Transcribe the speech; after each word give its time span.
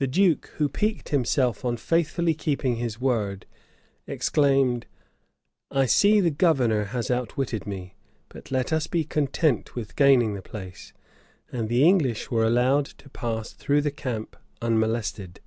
The 0.00 0.08
duke, 0.08 0.46
who 0.56 0.68
piqued 0.68 1.10
himself 1.10 1.64
on 1.64 1.76
faithfully 1.76 2.34
keeping 2.34 2.74
his 2.74 3.00
word 3.00 3.46
exclaimed, 4.04 4.88
"I 5.70 5.86
see 5.86 6.18
the 6.20 6.32
governor 6.32 6.86
has 6.86 7.08
outwitted 7.08 7.64
me: 7.64 7.94
but 8.30 8.50
let 8.50 8.72
us 8.72 8.88
be 8.88 9.04
content 9.04 9.76
with 9.76 9.94
gaining 9.94 10.34
the 10.34 10.42
place." 10.42 10.92
And 11.52 11.68
the 11.68 11.84
English 11.86 12.32
were 12.32 12.44
allowed 12.44 12.86
to 12.86 13.08
pass 13.10 13.52
through 13.52 13.82
the 13.82 13.92
camp 13.92 14.36
unmolested. 14.60 15.38